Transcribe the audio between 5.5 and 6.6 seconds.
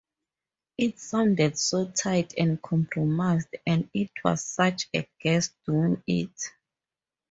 doing it.